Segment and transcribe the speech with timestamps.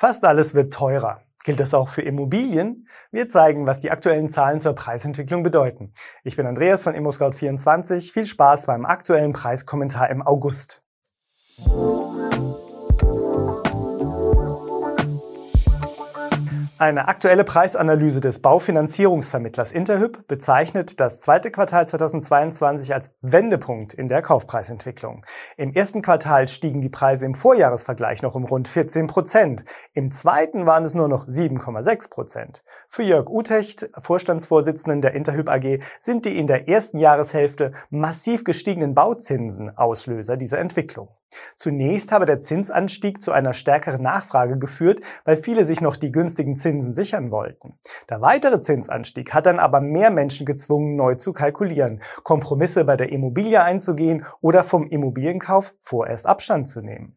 [0.00, 1.20] Fast alles wird teurer.
[1.44, 2.88] Gilt das auch für Immobilien?
[3.10, 5.92] Wir zeigen, was die aktuellen Zahlen zur Preisentwicklung bedeuten.
[6.24, 8.10] Ich bin Andreas von ImmoScout24.
[8.10, 10.82] Viel Spaß beim aktuellen Preiskommentar im August.
[16.80, 24.22] Eine aktuelle Preisanalyse des Baufinanzierungsvermittlers Interhyp bezeichnet das zweite Quartal 2022 als Wendepunkt in der
[24.22, 25.26] Kaufpreisentwicklung.
[25.58, 29.66] Im ersten Quartal stiegen die Preise im Vorjahresvergleich noch um rund 14 Prozent.
[29.92, 32.64] Im zweiten waren es nur noch 7,6 Prozent.
[32.88, 38.94] Für Jörg Utecht, Vorstandsvorsitzenden der Interhyp AG, sind die in der ersten Jahreshälfte massiv gestiegenen
[38.94, 41.10] Bauzinsen Auslöser dieser Entwicklung.
[41.56, 46.56] Zunächst habe der Zinsanstieg zu einer stärkeren Nachfrage geführt, weil viele sich noch die günstigen
[46.56, 47.78] Zinsen sichern wollten.
[48.08, 53.12] Der weitere Zinsanstieg hat dann aber mehr Menschen gezwungen, neu zu kalkulieren, Kompromisse bei der
[53.12, 57.16] Immobilie einzugehen oder vom Immobilienkauf vorerst Abstand zu nehmen.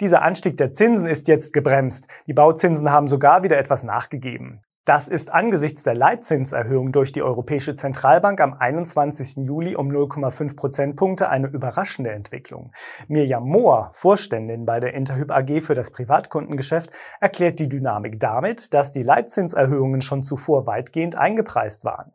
[0.00, 2.06] Dieser Anstieg der Zinsen ist jetzt gebremst.
[2.26, 4.62] Die Bauzinsen haben sogar wieder etwas nachgegeben.
[4.84, 9.36] Das ist angesichts der Leitzinserhöhung durch die Europäische Zentralbank am 21.
[9.46, 12.70] Juli um 0,5 Prozentpunkte eine überraschende Entwicklung.
[13.08, 18.92] Mirjam Mohr, Vorständin bei der Interhyp AG für das Privatkundengeschäft, erklärt die Dynamik damit, dass
[18.92, 22.12] die Leitzinserhöhungen schon zuvor weitgehend eingepreist waren.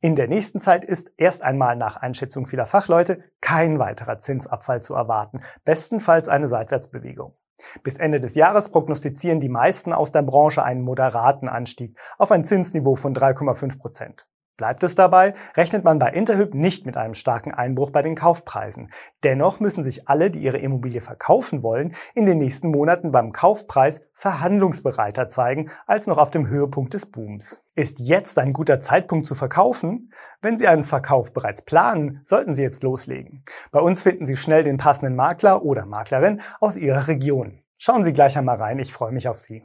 [0.00, 4.94] In der nächsten Zeit ist erst einmal nach Einschätzung vieler Fachleute kein weiterer Zinsabfall zu
[4.94, 7.36] erwarten, bestenfalls eine Seitwärtsbewegung.
[7.82, 12.44] Bis Ende des Jahres prognostizieren die meisten aus der Branche einen moderaten Anstieg auf ein
[12.44, 14.28] Zinsniveau von 3,5 Prozent.
[14.58, 18.90] Bleibt es dabei, rechnet man bei Interhyp nicht mit einem starken Einbruch bei den Kaufpreisen.
[19.22, 24.00] Dennoch müssen sich alle, die ihre Immobilie verkaufen wollen, in den nächsten Monaten beim Kaufpreis
[24.14, 27.62] verhandlungsbereiter zeigen als noch auf dem Höhepunkt des Booms.
[27.76, 30.12] Ist jetzt ein guter Zeitpunkt zu verkaufen?
[30.42, 33.44] Wenn Sie einen Verkauf bereits planen, sollten Sie jetzt loslegen.
[33.70, 37.62] Bei uns finden Sie schnell den passenden Makler oder Maklerin aus Ihrer Region.
[37.76, 39.64] Schauen Sie gleich einmal rein, ich freue mich auf Sie.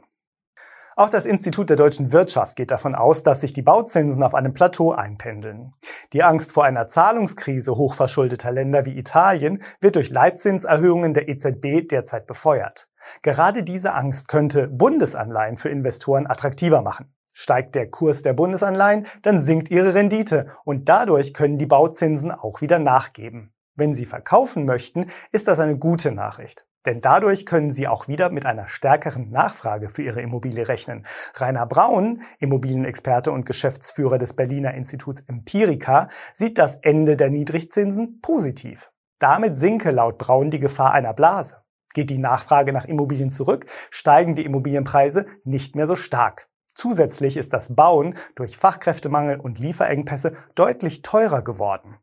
[0.96, 4.54] Auch das Institut der deutschen Wirtschaft geht davon aus, dass sich die Bauzinsen auf einem
[4.54, 5.72] Plateau einpendeln.
[6.12, 12.28] Die Angst vor einer Zahlungskrise hochverschuldeter Länder wie Italien wird durch Leitzinserhöhungen der EZB derzeit
[12.28, 12.88] befeuert.
[13.22, 17.12] Gerade diese Angst könnte Bundesanleihen für Investoren attraktiver machen.
[17.32, 22.60] Steigt der Kurs der Bundesanleihen, dann sinkt ihre Rendite und dadurch können die Bauzinsen auch
[22.60, 23.53] wieder nachgeben.
[23.76, 26.64] Wenn Sie verkaufen möchten, ist das eine gute Nachricht.
[26.86, 31.06] Denn dadurch können Sie auch wieder mit einer stärkeren Nachfrage für Ihre Immobilie rechnen.
[31.34, 38.92] Rainer Braun, Immobilienexperte und Geschäftsführer des Berliner Instituts Empirica, sieht das Ende der Niedrigzinsen positiv.
[39.18, 41.56] Damit sinke laut Braun die Gefahr einer Blase.
[41.94, 46.48] Geht die Nachfrage nach Immobilien zurück, steigen die Immobilienpreise nicht mehr so stark.
[46.74, 51.96] Zusätzlich ist das Bauen durch Fachkräftemangel und Lieferengpässe deutlich teurer geworden.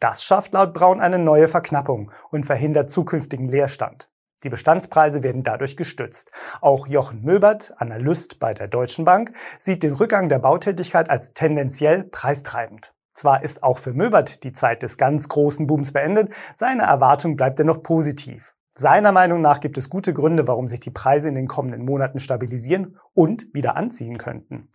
[0.00, 4.10] Das schafft laut Braun eine neue Verknappung und verhindert zukünftigen Leerstand.
[4.44, 6.30] Die Bestandspreise werden dadurch gestützt.
[6.60, 12.04] Auch Jochen Möbert, Analyst bei der Deutschen Bank, sieht den Rückgang der Bautätigkeit als tendenziell
[12.04, 12.92] preistreibend.
[13.14, 17.58] Zwar ist auch für Möbert die Zeit des ganz großen Booms beendet, seine Erwartung bleibt
[17.58, 18.54] dennoch positiv.
[18.76, 22.18] Seiner Meinung nach gibt es gute Gründe, warum sich die Preise in den kommenden Monaten
[22.18, 24.68] stabilisieren und wieder anziehen könnten.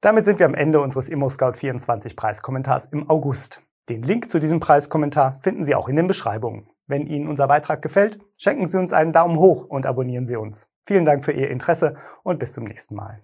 [0.00, 3.60] Damit sind wir am Ende unseres ImmoScout24 Preiskommentars im August.
[3.90, 6.70] Den Link zu diesem Preiskommentar finden Sie auch in den Beschreibungen.
[6.86, 10.68] Wenn Ihnen unser Beitrag gefällt, schenken Sie uns einen Daumen hoch und abonnieren Sie uns.
[10.86, 13.22] Vielen Dank für Ihr Interesse und bis zum nächsten Mal.